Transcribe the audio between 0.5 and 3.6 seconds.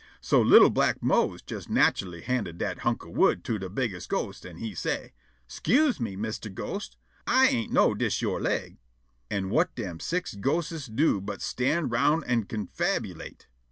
black Mose jes natchully handed dat hunk of wood to